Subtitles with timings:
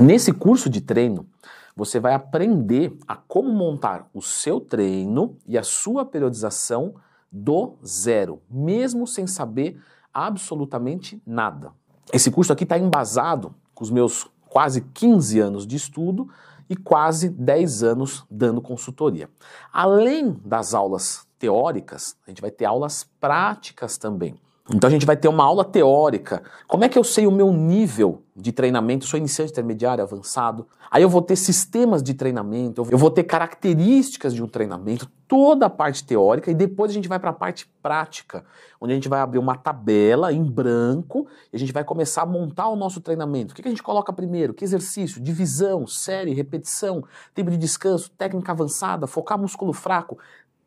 [0.00, 1.26] Nesse curso de treino,
[1.76, 6.96] você vai aprender a como montar o seu treino e a sua periodização
[7.30, 9.80] do zero, mesmo sem saber
[10.12, 11.72] absolutamente nada.
[12.12, 16.28] Esse curso aqui está embasado com os meus quase 15 anos de estudo
[16.68, 19.30] e quase 10 anos dando consultoria.
[19.72, 24.34] Além das aulas teóricas, a gente vai ter aulas práticas também.
[24.72, 26.42] Então a gente vai ter uma aula teórica.
[26.66, 29.04] Como é que eu sei o meu nível de treinamento?
[29.04, 30.66] Sou iniciante, intermediário, avançado.
[30.90, 35.66] Aí eu vou ter sistemas de treinamento, eu vou ter características de um treinamento, toda
[35.66, 38.44] a parte teórica e depois a gente vai para a parte prática,
[38.80, 42.26] onde a gente vai abrir uma tabela em branco e a gente vai começar a
[42.26, 43.52] montar o nosso treinamento.
[43.52, 44.54] O que a gente coloca primeiro?
[44.54, 45.20] Que exercício?
[45.20, 47.04] Divisão, série, repetição,
[47.34, 50.16] tempo de descanso, técnica avançada, focar músculo fraco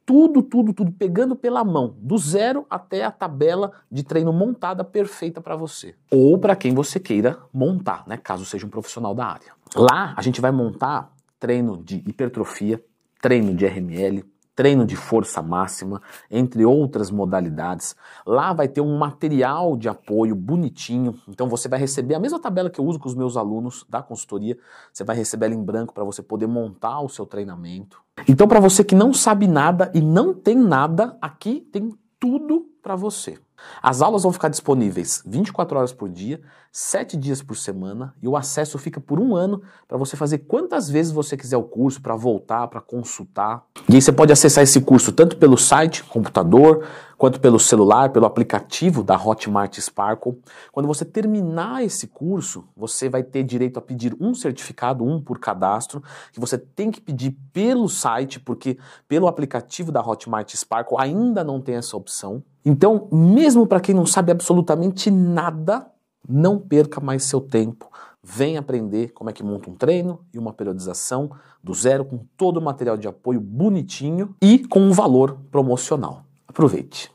[0.08, 5.42] tudo, tudo, tudo pegando pela mão, do zero até a tabela de treino montada perfeita
[5.42, 5.96] para você.
[6.10, 9.52] Ou para quem você queira montar, né, caso seja um profissional da área.
[9.76, 12.82] Lá a gente vai montar treino de hipertrofia,
[13.22, 14.24] treino de RML,
[14.56, 17.94] treino de força máxima, entre outras modalidades.
[18.26, 21.20] Lá vai ter um material de apoio bonitinho.
[21.28, 24.02] Então você vai receber a mesma tabela que eu uso com os meus alunos da
[24.02, 24.58] consultoria.
[24.94, 28.07] Você vai receber ela em branco para você poder montar o seu treinamento.
[28.28, 32.96] Então, para você que não sabe nada e não tem nada, aqui tem tudo para
[32.96, 33.38] você.
[33.82, 38.36] As aulas vão ficar disponíveis 24 horas por dia, 7 dias por semana e o
[38.36, 42.16] acesso fica por um ano para você fazer quantas vezes você quiser o curso, para
[42.16, 43.64] voltar, para consultar.
[43.90, 46.86] E aí você pode acessar esse curso tanto pelo site, computador,
[47.18, 50.40] quanto pelo celular, pelo aplicativo da Hotmart Sparkle.
[50.72, 55.40] Quando você terminar esse curso, você vai ter direito a pedir um certificado, um por
[55.40, 61.44] cadastro, que você tem que pedir pelo site, porque pelo aplicativo da Hotmart Sparkle ainda
[61.44, 62.44] não tem essa opção.
[62.64, 65.88] Então, mesmo para quem não sabe absolutamente nada,
[66.28, 67.90] não perca mais seu tempo.
[68.22, 71.32] Vem aprender como é que monta um treino e uma periodização
[71.64, 76.24] do zero com todo o material de apoio bonitinho e com um valor promocional.
[76.46, 77.06] Aproveite!